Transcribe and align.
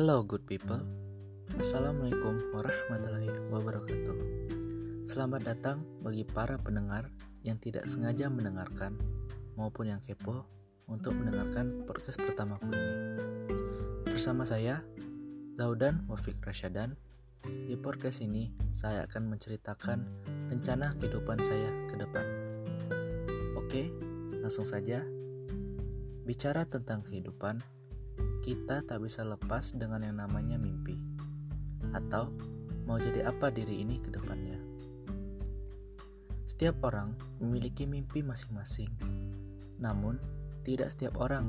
Hello 0.00 0.24
good 0.24 0.48
people. 0.48 0.80
Assalamualaikum 1.60 2.56
warahmatullahi 2.56 3.36
wabarakatuh. 3.52 4.16
Selamat 5.04 5.44
datang 5.44 5.84
bagi 6.00 6.24
para 6.24 6.56
pendengar 6.56 7.12
yang 7.44 7.60
tidak 7.60 7.84
sengaja 7.84 8.32
mendengarkan 8.32 8.96
maupun 9.60 9.92
yang 9.92 10.00
kepo 10.00 10.48
untuk 10.88 11.12
mendengarkan 11.20 11.84
podcast 11.84 12.16
pertamaku 12.16 12.72
ini. 12.72 12.96
Bersama 14.08 14.48
saya, 14.48 14.80
Zaudan 15.60 16.08
Wafik 16.08 16.40
Rasyadan. 16.40 16.96
Di 17.44 17.76
podcast 17.76 18.24
ini 18.24 18.56
saya 18.72 19.04
akan 19.04 19.36
menceritakan 19.36 20.00
rencana 20.48 20.96
kehidupan 20.96 21.44
saya 21.44 21.68
ke 21.92 22.00
depan. 22.00 22.24
Oke, 23.52 23.92
langsung 24.40 24.64
saja. 24.64 25.04
Bicara 26.24 26.64
tentang 26.64 27.04
kehidupan, 27.04 27.60
kita 28.40 28.82
tak 28.84 29.04
bisa 29.04 29.22
lepas 29.22 29.76
dengan 29.76 30.04
yang 30.04 30.16
namanya 30.20 30.56
mimpi. 30.56 30.96
Atau 31.92 32.32
mau 32.88 32.98
jadi 32.98 33.28
apa 33.28 33.52
diri 33.52 33.84
ini 33.84 34.00
ke 34.00 34.10
depannya. 34.10 34.58
Setiap 36.48 36.82
orang 36.82 37.14
memiliki 37.38 37.86
mimpi 37.86 38.20
masing-masing. 38.26 38.90
Namun, 39.78 40.20
tidak 40.66 40.92
setiap 40.92 41.16
orang 41.22 41.46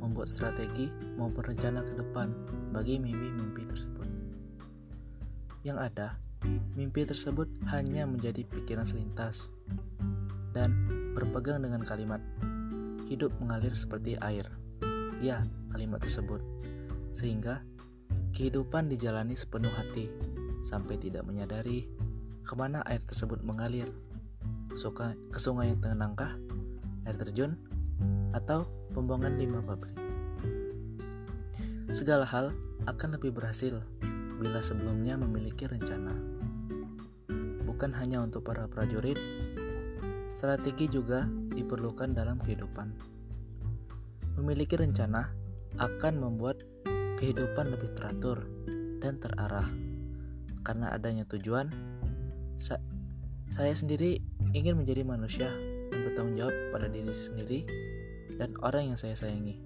membuat 0.00 0.32
strategi 0.32 0.88
maupun 1.18 1.44
rencana 1.44 1.84
ke 1.84 1.92
depan 1.92 2.32
bagi 2.72 2.96
mimpi-mimpi 2.96 3.62
tersebut. 3.68 4.08
Yang 5.60 5.78
ada, 5.92 6.08
mimpi 6.72 7.04
tersebut 7.04 7.50
hanya 7.68 8.08
menjadi 8.08 8.48
pikiran 8.48 8.88
selintas 8.88 9.52
dan 10.56 10.72
berpegang 11.12 11.60
dengan 11.60 11.84
kalimat 11.84 12.22
hidup 13.10 13.34
mengalir 13.42 13.74
seperti 13.76 14.16
air. 14.22 14.46
Ya, 15.20 15.44
kalimat 15.68 16.00
tersebut. 16.00 16.40
Sehingga 17.12 17.60
kehidupan 18.32 18.88
dijalani 18.88 19.36
sepenuh 19.36 19.68
hati 19.68 20.08
sampai 20.64 20.96
tidak 20.96 21.28
menyadari 21.28 21.92
ke 22.40 22.54
mana 22.56 22.80
air 22.88 23.04
tersebut 23.04 23.44
mengalir. 23.44 23.92
Suka 24.72 25.12
ke 25.28 25.36
sungai 25.36 25.76
yang 25.76 25.80
tenangkah? 25.84 26.40
Air 27.04 27.20
terjun? 27.20 27.60
Atau 28.32 28.64
pembuangan 28.96 29.36
limbah 29.36 29.60
pabrik? 29.60 29.92
Segala 31.92 32.24
hal 32.24 32.56
akan 32.88 33.20
lebih 33.20 33.36
berhasil 33.36 33.76
bila 34.40 34.64
sebelumnya 34.64 35.20
memiliki 35.20 35.68
rencana. 35.68 36.16
Bukan 37.68 37.92
hanya 37.92 38.24
untuk 38.24 38.48
para 38.48 38.64
prajurit, 38.72 39.20
strategi 40.32 40.88
juga 40.88 41.28
diperlukan 41.28 42.16
dalam 42.16 42.40
kehidupan. 42.40 43.19
Memiliki 44.40 44.80
rencana 44.80 45.36
akan 45.76 46.16
membuat 46.16 46.64
kehidupan 47.20 47.76
lebih 47.76 47.92
teratur 47.92 48.48
dan 49.04 49.20
terarah. 49.20 49.68
Karena 50.64 50.96
adanya 50.96 51.28
tujuan, 51.28 51.68
sa 52.56 52.80
saya 53.52 53.76
sendiri 53.76 54.16
ingin 54.56 54.80
menjadi 54.80 55.04
manusia 55.04 55.52
yang 55.92 56.08
bertanggung 56.08 56.36
jawab 56.40 56.56
pada 56.72 56.86
diri 56.88 57.12
sendiri 57.12 57.60
dan 58.40 58.56
orang 58.64 58.94
yang 58.94 58.98
saya 58.98 59.12
sayangi. 59.12 59.60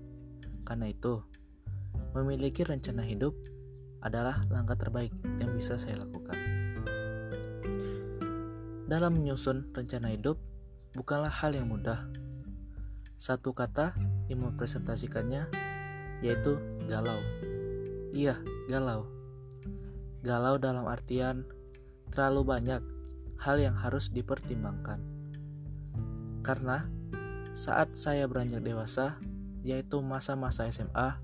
Karena 0.66 0.90
itu, 0.90 1.22
memiliki 2.16 2.66
rencana 2.66 3.06
hidup 3.06 3.36
adalah 4.02 4.42
langkah 4.50 4.74
terbaik 4.74 5.14
yang 5.38 5.54
bisa 5.54 5.78
saya 5.78 6.02
lakukan. 6.02 6.36
Dalam 8.84 9.16
menyusun 9.16 9.72
rencana 9.72 10.12
hidup, 10.12 10.36
bukanlah 10.92 11.32
hal 11.32 11.56
yang 11.56 11.72
mudah. 11.72 12.04
Satu 13.16 13.56
kata 13.56 13.96
yang 14.28 14.44
mempresentasikannya 14.44 15.48
yaitu 16.24 16.56
galau. 16.88 17.20
Iya, 18.14 18.38
galau. 18.70 19.10
Galau 20.24 20.56
dalam 20.56 20.88
artian 20.88 21.44
terlalu 22.08 22.46
banyak 22.46 22.80
hal 23.42 23.56
yang 23.60 23.76
harus 23.76 24.08
dipertimbangkan. 24.08 25.02
Karena 26.40 26.86
saat 27.52 27.92
saya 27.98 28.24
beranjak 28.24 28.64
dewasa, 28.64 29.20
yaitu 29.66 30.00
masa-masa 30.00 30.68
SMA, 30.70 31.20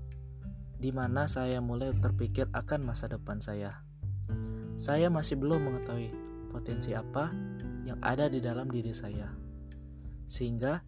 di 0.81 0.89
mana 0.89 1.29
saya 1.29 1.61
mulai 1.61 1.93
terpikir 1.93 2.49
akan 2.53 2.85
masa 2.85 3.09
depan 3.09 3.37
saya. 3.37 3.81
Saya 4.81 5.13
masih 5.13 5.37
belum 5.37 5.61
mengetahui 5.61 6.09
potensi 6.49 6.97
apa 6.97 7.29
yang 7.85 8.01
ada 8.01 8.25
di 8.29 8.41
dalam 8.41 8.69
diri 8.69 8.93
saya. 8.93 9.29
Sehingga 10.25 10.81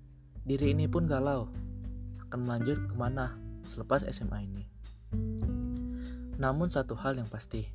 diri 0.43 0.73
ini 0.73 0.89
pun 0.89 1.05
galau 1.05 1.62
akan 2.33 2.49
melanjut 2.49 2.89
ke 2.89 2.97
mana 2.97 3.37
selepas 3.61 4.01
SMA 4.09 4.49
ini. 4.49 4.65
Namun 6.41 6.73
satu 6.73 6.97
hal 6.97 7.21
yang 7.21 7.29
pasti, 7.29 7.69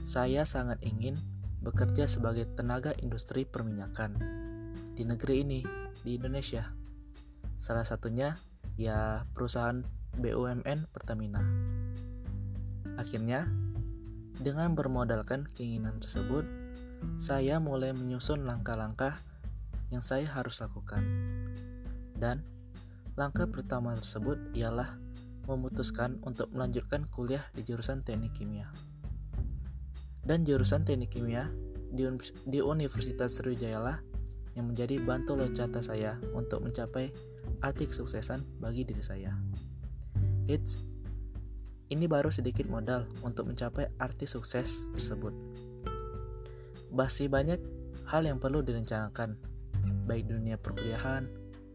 saya 0.00 0.48
sangat 0.48 0.80
ingin 0.80 1.20
bekerja 1.60 2.08
sebagai 2.08 2.48
tenaga 2.56 2.96
industri 3.04 3.44
perminyakan 3.44 4.16
di 4.96 5.04
negeri 5.04 5.44
ini, 5.44 5.60
di 6.00 6.16
Indonesia. 6.16 6.72
Salah 7.60 7.84
satunya 7.84 8.32
ya 8.80 9.28
perusahaan 9.36 9.84
BUMN 10.16 10.88
Pertamina. 10.88 11.44
Akhirnya, 12.96 13.44
dengan 14.40 14.72
bermodalkan 14.72 15.44
keinginan 15.44 16.00
tersebut, 16.00 16.48
saya 17.20 17.60
mulai 17.60 17.92
menyusun 17.92 18.48
langkah-langkah 18.48 19.20
yang 19.92 20.00
saya 20.00 20.24
harus 20.24 20.64
lakukan. 20.64 21.04
Dan 22.16 22.53
langkah 23.14 23.46
pertama 23.46 23.94
tersebut 23.94 24.38
ialah 24.58 24.98
memutuskan 25.46 26.18
untuk 26.24 26.50
melanjutkan 26.50 27.06
kuliah 27.12 27.44
di 27.54 27.62
jurusan 27.62 28.02
Teknik 28.02 28.34
Kimia. 28.34 28.66
Dan 30.24 30.42
jurusan 30.42 30.82
Teknik 30.88 31.14
Kimia 31.14 31.52
di, 31.94 32.58
Universitas 32.64 33.38
Sriwijaya 33.38 33.78
lah 33.78 33.98
yang 34.58 34.70
menjadi 34.70 34.98
bantu 35.02 35.38
loncatan 35.38 35.82
saya 35.82 36.18
untuk 36.34 36.64
mencapai 36.64 37.12
arti 37.62 37.84
kesuksesan 37.86 38.42
bagi 38.58 38.82
diri 38.82 39.02
saya. 39.04 39.36
It's 40.50 40.80
ini 41.92 42.08
baru 42.08 42.32
sedikit 42.32 42.66
modal 42.66 43.06
untuk 43.22 43.46
mencapai 43.46 43.92
arti 44.00 44.24
sukses 44.24 44.88
tersebut. 44.96 45.36
Masih 46.90 47.28
banyak 47.28 47.60
hal 48.08 48.24
yang 48.24 48.40
perlu 48.40 48.64
direncanakan 48.64 49.36
baik 50.08 50.26
dunia 50.28 50.56
perkuliahan 50.56 51.28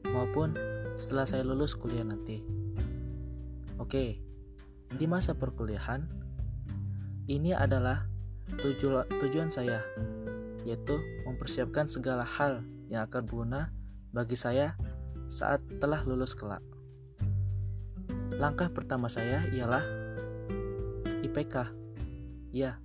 maupun 0.10 0.54
setelah 1.00 1.24
saya 1.24 1.48
lulus 1.48 1.80
kuliah 1.80 2.04
nanti. 2.04 2.44
Oke, 3.80 4.20
di 4.92 5.06
masa 5.08 5.32
perkuliahan, 5.32 6.04
ini 7.32 7.56
adalah 7.56 8.04
tuju 8.60 9.08
tujuan 9.08 9.48
saya, 9.48 9.80
yaitu 10.68 11.00
mempersiapkan 11.24 11.88
segala 11.88 12.28
hal 12.28 12.68
yang 12.92 13.08
akan 13.08 13.24
berguna 13.24 13.72
bagi 14.12 14.36
saya 14.36 14.76
saat 15.32 15.64
telah 15.80 16.04
lulus 16.04 16.36
kelak. 16.36 16.62
Langkah 18.36 18.68
pertama 18.68 19.08
saya 19.08 19.48
ialah 19.56 19.82
IPK, 21.24 21.72
ya, 22.52 22.84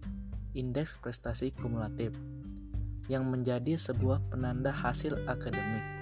Indeks 0.55 0.95
Prestasi 1.03 1.51
Kumulatif 1.51 2.15
yang 3.11 3.27
menjadi 3.27 3.75
sebuah 3.75 4.23
penanda 4.31 4.71
hasil 4.71 5.19
akademik 5.27 5.94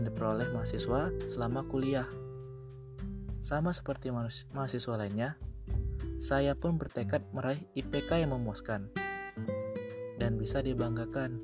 yang 0.00 0.08
diperoleh 0.08 0.48
mahasiswa 0.56 1.12
selama 1.28 1.68
kuliah. 1.68 2.08
Sama 3.44 3.68
seperti 3.76 4.08
mahasiswa 4.56 4.96
lainnya, 4.96 5.36
saya 6.16 6.56
pun 6.56 6.80
bertekad 6.80 7.28
meraih 7.36 7.60
IPK 7.76 8.24
yang 8.24 8.32
memuaskan 8.32 8.88
dan 10.16 10.40
bisa 10.40 10.64
dibanggakan. 10.64 11.36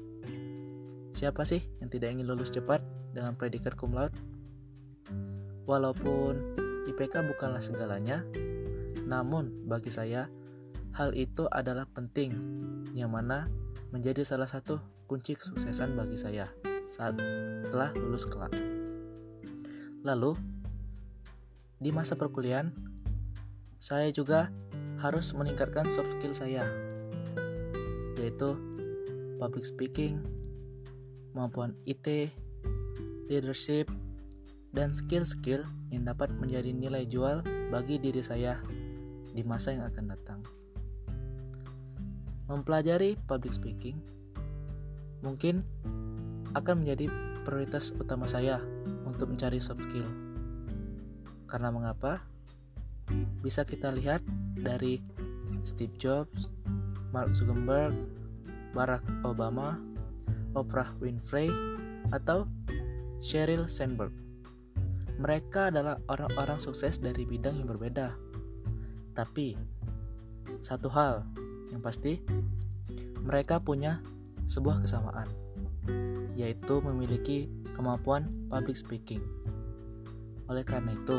Siapa 1.13 1.45
sih 1.45 1.61
yang 1.85 1.93
tidak 1.93 2.17
ingin 2.17 2.33
lulus 2.33 2.49
cepat 2.49 2.81
dengan 3.13 3.37
predikat 3.37 3.77
cum 3.77 3.93
laude? 3.93 4.17
Walaupun 5.69 6.57
IPK 6.89 7.29
bukanlah 7.29 7.61
segalanya, 7.61 8.25
namun 9.05 9.69
bagi 9.69 9.93
saya 9.93 10.33
hal 10.97 11.13
itu 11.13 11.45
adalah 11.53 11.85
penting 11.93 12.33
yang 12.97 13.13
mana 13.13 13.53
menjadi 13.93 14.25
salah 14.25 14.49
satu 14.49 14.81
kunci 15.05 15.37
kesuksesan 15.37 15.93
bagi 15.93 16.17
saya 16.17 16.49
saat 16.91 17.19
telah 17.71 17.91
lulus 17.97 18.27
kelak. 18.27 18.55
Lalu, 20.07 20.39
di 21.83 21.91
masa 21.91 22.15
perkuliahan, 22.15 22.73
saya 23.77 24.09
juga 24.11 24.49
harus 25.03 25.35
meningkatkan 25.37 25.91
soft 25.93 26.17
skill 26.17 26.33
saya, 26.33 26.65
yaitu 28.17 28.57
public 29.37 29.67
speaking, 29.69 30.25
maupun 31.37 31.77
IT, 31.85 32.33
leadership, 33.29 33.93
dan 34.73 34.93
skill-skill 34.93 35.65
yang 35.93 36.05
dapat 36.05 36.33
menjadi 36.37 36.73
nilai 36.73 37.05
jual 37.09 37.41
bagi 37.73 38.01
diri 38.01 38.21
saya 38.21 38.61
di 39.33 39.45
masa 39.45 39.77
yang 39.77 39.85
akan 39.89 40.05
datang. 40.13 40.41
Mempelajari 42.47 43.19
public 43.27 43.53
speaking 43.53 43.99
mungkin 45.25 45.65
akan 46.57 46.83
menjadi 46.83 47.13
prioritas 47.45 47.93
utama 48.01 48.25
saya 48.25 48.59
untuk 49.05 49.29
mencari 49.29 49.61
soft 49.61 49.85
skill. 49.85 50.09
Karena 51.47 51.69
mengapa? 51.71 52.25
bisa 53.43 53.63
kita 53.63 53.95
lihat 53.95 54.23
dari 54.59 54.99
Steve 55.63 55.95
Jobs, 55.99 56.51
Mark 57.15 57.31
Zuckerberg, 57.31 57.95
Barack 58.75 59.07
Obama, 59.23 59.79
Oprah 60.59 60.91
Winfrey, 60.99 61.51
atau 62.11 62.51
Sheryl 63.23 63.71
Sandberg. 63.71 64.13
Mereka 65.17 65.73
adalah 65.73 65.97
orang-orang 66.13 66.61
sukses 66.61 67.01
dari 67.01 67.25
bidang 67.25 67.57
yang 67.57 67.69
berbeda. 67.71 68.13
Tapi, 69.17 69.57
satu 70.61 70.93
hal 70.93 71.25
yang 71.73 71.81
pasti, 71.81 72.21
mereka 73.25 73.63
punya 73.63 74.05
sebuah 74.45 74.85
kesamaan, 74.85 75.27
yaitu 76.37 76.79
memiliki 76.85 77.49
kemampuan 77.73 78.29
public 78.49 78.77
speaking. 78.77 79.25
Oleh 80.47 80.63
karena 80.63 80.95
itu, 80.95 81.19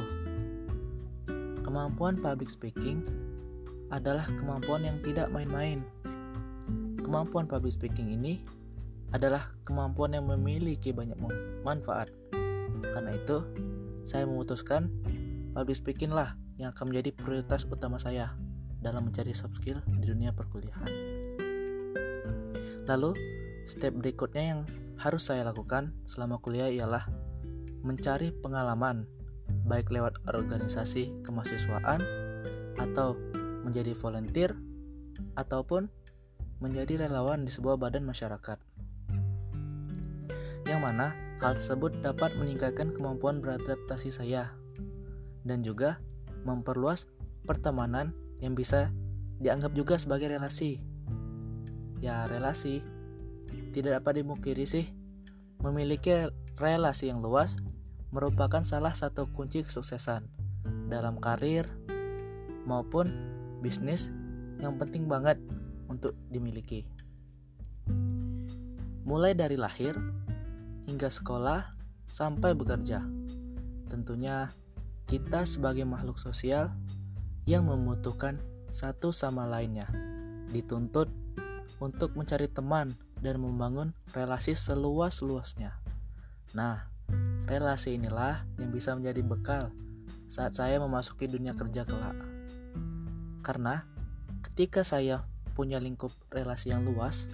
kemampuan 1.61 2.17
public 2.17 2.47
speaking 2.47 3.03
adalah 3.91 4.27
kemampuan 4.39 4.83
yang 4.87 4.97
tidak 5.03 5.27
main-main. 5.31 5.83
Kemampuan 7.03 7.47
public 7.47 7.75
speaking 7.75 8.15
ini 8.15 8.43
adalah 9.15 9.51
kemampuan 9.63 10.15
yang 10.15 10.27
memiliki 10.27 10.91
banyak 10.91 11.15
manfaat. 11.63 12.11
Karena 12.83 13.15
itu, 13.15 13.43
saya 14.03 14.27
memutuskan 14.27 14.91
public 15.55 15.77
speaking 15.79 16.11
lah 16.11 16.35
yang 16.59 16.71
akan 16.75 16.91
menjadi 16.91 17.13
prioritas 17.15 17.63
utama 17.69 18.01
saya 18.01 18.35
dalam 18.81 19.07
mencari 19.07 19.31
soft 19.31 19.59
skill 19.59 19.79
di 19.87 20.03
dunia 20.07 20.31
perkuliahan. 20.35 20.91
Lalu, 22.87 23.11
step 23.67 23.93
berikutnya 23.93 24.43
yang 24.55 24.61
harus 24.97 25.29
saya 25.29 25.45
lakukan 25.45 25.93
selama 26.09 26.39
kuliah 26.41 26.71
ialah 26.71 27.05
mencari 27.83 28.33
pengalaman 28.33 29.05
baik 29.67 29.91
lewat 29.91 30.17
organisasi 30.25 31.21
kemahasiswaan 31.21 32.01
atau 32.79 33.19
menjadi 33.67 33.93
volunteer 33.93 34.55
ataupun 35.35 35.91
menjadi 36.63 37.05
relawan 37.05 37.45
di 37.45 37.51
sebuah 37.53 37.77
badan 37.77 38.07
masyarakat 38.07 38.57
yang 40.65 40.81
mana 40.81 41.13
hal 41.39 41.53
tersebut 41.53 42.01
dapat 42.01 42.33
meningkatkan 42.35 42.91
kemampuan 42.91 43.39
beradaptasi 43.39 44.09
saya 44.09 44.51
dan 45.45 45.61
juga 45.61 46.01
memperluas 46.43 47.07
pertemanan 47.47 48.11
yang 48.43 48.57
bisa 48.57 48.91
dianggap 49.39 49.71
juga 49.73 49.95
sebagai 49.95 50.33
relasi. 50.33 50.81
Ya, 52.03 52.29
relasi 52.29 52.83
tidak 53.77 54.01
dapat 54.01 54.25
dimukiri 54.25 54.65
sih. 54.65 54.89
Memiliki 55.61 56.33
relasi 56.57 57.13
yang 57.13 57.21
luas 57.21 57.61
merupakan 58.09 58.65
salah 58.65 58.97
satu 58.97 59.29
kunci 59.29 59.61
kesuksesan 59.61 60.25
dalam 60.89 61.21
karir 61.21 61.69
maupun 62.65 63.13
bisnis 63.61 64.09
yang 64.57 64.81
penting 64.81 65.05
banget 65.05 65.37
untuk 65.85 66.17
dimiliki. 66.33 66.89
Mulai 69.07 69.37
dari 69.37 69.55
lahir, 69.55 69.95
hingga 70.89 71.07
sekolah 71.07 71.77
sampai 72.09 72.57
bekerja. 72.57 73.03
Tentunya 73.87 74.51
kita 75.07 75.47
sebagai 75.47 75.87
makhluk 75.87 76.19
sosial 76.19 76.73
yang 77.47 77.63
membutuhkan 77.69 78.41
satu 78.67 79.15
sama 79.15 79.47
lainnya 79.47 79.87
dituntut 80.51 81.07
untuk 81.79 82.15
mencari 82.19 82.51
teman 82.51 82.91
dan 83.21 83.41
membangun 83.41 83.93
relasi 84.13 84.53
seluas-luasnya. 84.53 85.77
Nah, 86.53 86.87
relasi 87.47 87.95
inilah 87.97 88.43
yang 88.59 88.69
bisa 88.69 88.93
menjadi 88.93 89.21
bekal 89.23 89.63
saat 90.27 90.53
saya 90.53 90.77
memasuki 90.77 91.25
dunia 91.25 91.55
kerja 91.55 91.87
kelak. 91.87 92.17
Karena 93.41 93.87
ketika 94.43 94.83
saya 94.83 95.23
punya 95.55 95.79
lingkup 95.79 96.11
relasi 96.29 96.69
yang 96.75 96.83
luas, 96.83 97.31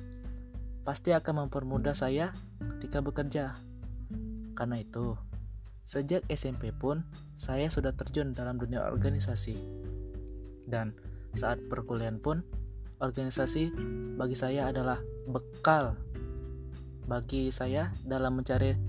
pasti 0.85 1.11
akan 1.11 1.47
mempermudah 1.47 1.97
saya 1.97 2.31
ketika 2.77 3.01
bekerja. 3.01 3.57
Karena 4.53 4.79
itu, 4.79 5.17
sejak 5.83 6.23
SMP 6.29 6.71
pun 6.71 7.03
saya 7.33 7.67
sudah 7.67 7.91
terjun 7.97 8.31
dalam 8.31 8.61
dunia 8.61 8.87
organisasi. 8.87 9.57
Dan 10.69 10.93
saat 11.33 11.59
perkuliahan 11.67 12.21
pun, 12.21 12.45
organisasi 13.03 13.75
bagi 14.15 14.39
saya 14.39 14.71
adalah 14.71 15.03
bekal 15.27 15.99
bagi 17.03 17.51
saya 17.51 17.91
dalam 18.07 18.39
mencari 18.39 18.79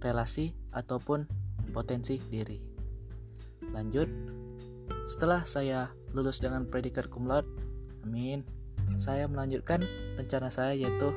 relasi 0.00 0.56
ataupun 0.72 1.28
potensi 1.76 2.16
diri. 2.16 2.56
Lanjut, 3.76 4.08
setelah 5.04 5.44
saya 5.44 5.92
lulus 6.16 6.40
dengan 6.40 6.64
predikat 6.64 7.12
cum 7.12 7.28
laude, 7.28 7.48
amin, 8.08 8.40
saya 8.96 9.28
melanjutkan 9.28 9.84
rencana 10.16 10.48
saya 10.48 10.72
yaitu 10.72 11.12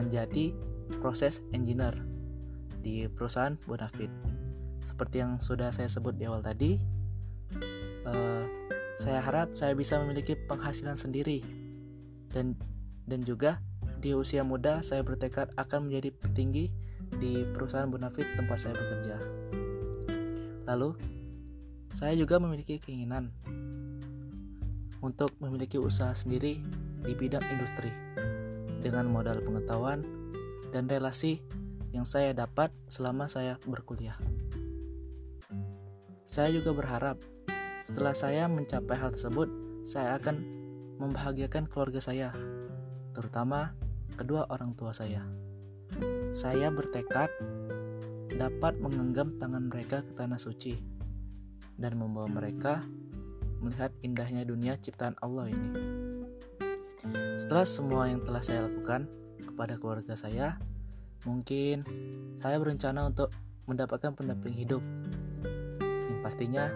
menjadi 0.00 0.56
proses 1.04 1.44
engineer 1.52 1.92
di 2.80 3.04
perusahaan 3.12 3.60
Bonafit. 3.68 4.08
Seperti 4.80 5.20
yang 5.20 5.38
sudah 5.38 5.68
saya 5.70 5.92
sebut 5.92 6.16
di 6.16 6.24
awal 6.24 6.40
tadi, 6.40 6.80
uh, 8.08 8.44
saya 8.96 9.20
harap 9.20 9.52
saya 9.52 9.76
bisa 9.76 10.00
memiliki 10.00 10.34
penghasilan 10.48 10.96
sendiri 10.96 11.61
dan 12.32 12.58
dan 13.06 13.20
juga 13.22 13.60
di 14.02 14.16
usia 14.16 14.42
muda 14.42 14.82
saya 14.82 15.06
bertekad 15.06 15.54
akan 15.54 15.86
menjadi 15.86 16.10
petinggi 16.10 16.72
di 17.22 17.46
perusahaan 17.54 17.86
Bonafit 17.86 18.26
tempat 18.34 18.58
saya 18.58 18.74
bekerja. 18.74 19.16
Lalu, 20.66 20.96
saya 21.92 22.16
juga 22.16 22.40
memiliki 22.40 22.80
keinginan 22.80 23.30
untuk 25.02 25.34
memiliki 25.38 25.76
usaha 25.76 26.14
sendiri 26.14 26.62
di 27.02 27.12
bidang 27.14 27.42
industri 27.52 27.90
dengan 28.80 29.10
modal 29.10 29.42
pengetahuan 29.42 30.02
dan 30.70 30.86
relasi 30.86 31.42
yang 31.92 32.08
saya 32.08 32.32
dapat 32.32 32.72
selama 32.88 33.28
saya 33.28 33.60
berkuliah. 33.68 34.16
Saya 36.24 36.48
juga 36.48 36.72
berharap 36.72 37.20
setelah 37.84 38.16
saya 38.16 38.48
mencapai 38.48 38.96
hal 38.96 39.12
tersebut, 39.12 39.50
saya 39.84 40.16
akan 40.16 40.61
membahagiakan 41.02 41.66
keluarga 41.66 41.98
saya, 41.98 42.30
terutama 43.10 43.74
kedua 44.14 44.46
orang 44.46 44.78
tua 44.78 44.94
saya. 44.94 45.26
Saya 46.30 46.70
bertekad 46.70 47.26
dapat 48.38 48.78
menggenggam 48.78 49.34
tangan 49.42 49.66
mereka 49.66 50.06
ke 50.06 50.14
tanah 50.14 50.38
suci 50.38 50.78
dan 51.74 51.98
membawa 51.98 52.30
mereka 52.30 52.86
melihat 53.58 53.90
indahnya 54.06 54.46
dunia 54.46 54.78
ciptaan 54.78 55.18
Allah 55.18 55.50
ini. 55.50 55.70
Setelah 57.34 57.66
semua 57.66 58.06
yang 58.06 58.22
telah 58.22 58.40
saya 58.40 58.70
lakukan 58.70 59.10
kepada 59.42 59.74
keluarga 59.82 60.14
saya, 60.14 60.62
mungkin 61.26 61.82
saya 62.38 62.62
berencana 62.62 63.10
untuk 63.10 63.34
mendapatkan 63.66 64.14
pendamping 64.14 64.54
hidup. 64.54 64.82
Yang 65.82 66.18
pastinya 66.22 66.70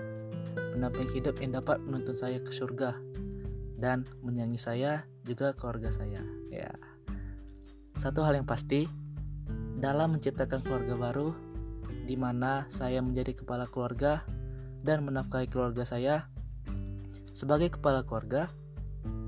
pendamping 0.75 1.15
hidup 1.15 1.39
yang 1.39 1.63
dapat 1.63 1.79
menuntun 1.79 2.19
saya 2.19 2.43
ke 2.43 2.51
surga 2.51 2.99
dan 3.77 4.09
menyanyi 4.25 4.57
saya 4.57 5.05
juga 5.23 5.53
keluarga 5.53 5.93
saya. 5.93 6.21
Ya. 6.49 6.73
Satu 7.97 8.25
hal 8.25 8.37
yang 8.37 8.49
pasti 8.49 8.89
dalam 9.77 10.17
menciptakan 10.17 10.65
keluarga 10.65 10.97
baru 10.97 11.37
di 12.09 12.17
mana 12.17 12.65
saya 12.73 13.01
menjadi 13.05 13.37
kepala 13.45 13.69
keluarga 13.69 14.25
dan 14.81 15.05
menafkahi 15.05 15.51
keluarga 15.51 15.85
saya. 15.85 16.29
Sebagai 17.37 17.77
kepala 17.77 18.01
keluarga, 18.07 18.49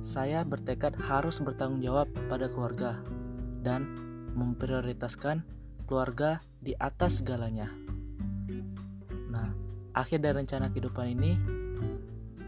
saya 0.00 0.46
bertekad 0.46 0.96
harus 0.96 1.42
bertanggung 1.44 1.84
jawab 1.84 2.08
pada 2.30 2.48
keluarga 2.48 3.02
dan 3.60 3.84
memprioritaskan 4.32 5.42
keluarga 5.84 6.40
di 6.62 6.72
atas 6.78 7.20
segalanya. 7.20 7.68
Nah, 9.28 9.52
akhir 9.92 10.22
dari 10.22 10.40
rencana 10.40 10.70
kehidupan 10.70 11.18
ini 11.18 11.57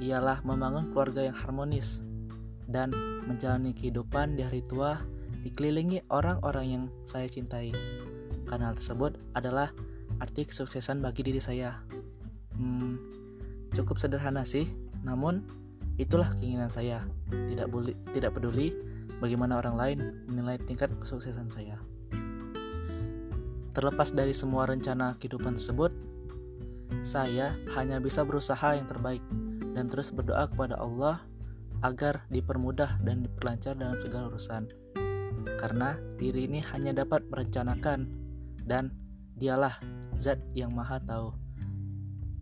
ialah 0.01 0.41
membangun 0.43 0.91
keluarga 0.91 1.25
yang 1.29 1.37
harmonis 1.37 2.01
dan 2.67 2.91
menjalani 3.29 3.77
kehidupan 3.77 4.35
di 4.35 4.43
hari 4.43 4.65
tua 4.65 4.99
dikelilingi 5.45 6.09
orang-orang 6.09 6.67
yang 6.67 6.85
saya 7.05 7.29
cintai. 7.29 7.73
Karena 8.49 8.73
hal 8.73 8.77
tersebut 8.77 9.15
adalah 9.37 9.71
arti 10.19 10.49
kesuksesan 10.49 11.05
bagi 11.05 11.23
diri 11.23 11.39
saya. 11.39 11.81
Hmm, 12.57 12.99
cukup 13.77 14.01
sederhana 14.01 14.43
sih, 14.43 14.67
namun 15.05 15.47
Itulah 16.01 16.33
keinginan 16.41 16.73
saya. 16.73 17.05
Tidak 17.29 17.69
boleh 17.69 17.93
tidak 18.17 18.33
peduli 18.33 18.73
bagaimana 19.21 19.61
orang 19.61 19.77
lain 19.77 19.99
menilai 20.33 20.57
tingkat 20.65 20.89
kesuksesan 20.97 21.53
saya. 21.53 21.77
Terlepas 23.77 24.09
dari 24.17 24.33
semua 24.33 24.65
rencana 24.65 25.21
kehidupan 25.21 25.61
tersebut, 25.61 25.93
saya 27.05 27.53
hanya 27.77 28.01
bisa 28.01 28.25
berusaha 28.25 28.81
yang 28.81 28.89
terbaik 28.89 29.21
dan 29.75 29.91
terus 29.91 30.11
berdoa 30.11 30.51
kepada 30.51 30.79
Allah 30.79 31.23
agar 31.81 32.29
dipermudah 32.29 33.01
dan 33.05 33.25
diperlancar 33.25 33.77
dalam 33.79 33.97
segala 34.03 34.29
urusan. 34.33 34.69
Karena 35.57 35.97
diri 36.21 36.45
ini 36.45 36.61
hanya 36.73 36.93
dapat 36.93 37.25
merencanakan 37.33 38.09
dan 38.69 38.93
dialah 39.41 39.81
zat 40.17 40.41
yang 40.53 40.73
maha 40.77 41.01
tahu. 41.01 41.33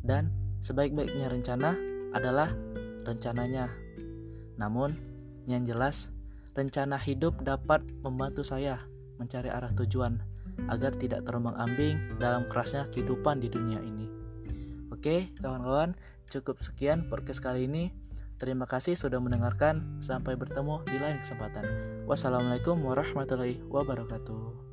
Dan 0.03 0.35
sebaik-baiknya 0.59 1.31
rencana 1.31 1.79
adalah 2.11 2.51
rencananya. 3.07 3.71
Namun, 4.59 4.99
yang 5.47 5.63
jelas, 5.63 6.11
rencana 6.59 6.99
hidup 6.99 7.39
dapat 7.47 7.87
membantu 8.03 8.43
saya 8.43 8.83
mencari 9.23 9.47
arah 9.47 9.71
tujuan 9.79 10.19
agar 10.67 10.91
tidak 10.99 11.23
terombang-ambing 11.23 12.19
dalam 12.19 12.51
kerasnya 12.51 12.91
kehidupan 12.91 13.39
di 13.39 13.47
dunia 13.47 13.79
ini. 13.79 14.11
Oke, 14.91 15.31
kawan-kawan, 15.39 15.95
cukup 16.29 16.61
sekian 16.61 17.09
podcast 17.09 17.41
kali 17.41 17.65
ini. 17.65 17.91
Terima 18.39 18.71
kasih 18.71 18.95
sudah 18.95 19.19
mendengarkan. 19.19 19.99
Sampai 19.99 20.39
bertemu 20.39 20.87
di 20.87 20.97
lain 21.01 21.19
kesempatan. 21.19 21.67
Wassalamualaikum 22.07 22.79
warahmatullahi 22.85 23.65
wabarakatuh. 23.67 24.68